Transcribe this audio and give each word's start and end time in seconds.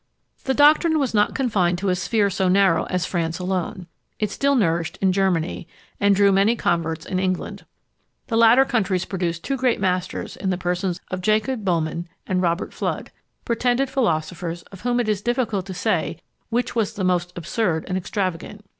The 0.45 0.55
doctrine 0.55 0.97
was 0.97 1.13
not 1.13 1.35
confined 1.35 1.77
to 1.77 1.89
a 1.89 1.95
sphere 1.95 2.31
so 2.31 2.49
narrow 2.49 2.85
as 2.85 3.05
France 3.05 3.37
alone; 3.37 3.85
it 4.17 4.31
still 4.31 4.55
nourished 4.55 4.97
in 4.99 5.11
Germany, 5.11 5.67
and 5.99 6.15
drew 6.15 6.31
many 6.31 6.55
converts 6.55 7.05
in 7.05 7.19
England. 7.19 7.67
The 8.25 8.35
latter 8.35 8.65
countries 8.65 9.05
produced 9.05 9.43
two 9.43 9.57
great 9.57 9.79
masters 9.79 10.35
in 10.35 10.49
the 10.49 10.57
persons 10.57 10.99
of 11.11 11.21
Jacob 11.21 11.63
Böhmen 11.63 12.05
and 12.25 12.41
Robert 12.41 12.71
Fludd 12.71 13.09
pretended 13.45 13.91
philosophers, 13.91 14.63
of 14.71 14.81
whom 14.81 14.99
it 14.99 15.07
is 15.07 15.21
difficult 15.21 15.67
to 15.67 15.73
say 15.75 16.17
which 16.49 16.73
was 16.75 16.93
the 16.93 17.03
more 17.03 17.21
absurd 17.35 17.85
and 17.87 17.95
extravagant. 17.95 18.65